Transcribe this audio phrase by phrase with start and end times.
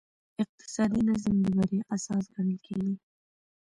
[0.43, 2.95] اقتصادي نظم د بریا اساس ګڼل کېږي.